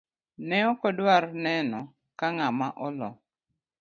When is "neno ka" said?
1.43-2.27